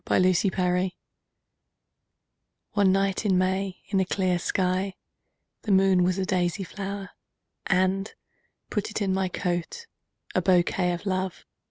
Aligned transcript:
My 0.09 0.33
Flower 0.33 0.89
ONE 2.71 2.91
night 2.91 3.23
in 3.23 3.37
May 3.37 3.83
in 3.89 3.99
a 3.99 4.05
clear 4.05 4.39
skyThe 4.39 4.93
moon 5.67 6.01
was 6.03 6.17
a 6.17 6.25
daisy 6.25 6.63
flower:And! 6.63 8.11
put 8.71 8.89
it 8.89 8.99
in 8.99 9.13
my 9.13 9.27
coat,A 9.29 10.41
bouquet 10.41 10.93
of 10.93 11.05
Love! 11.05 11.45